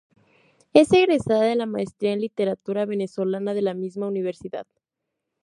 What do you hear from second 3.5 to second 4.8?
de la misma Universidad.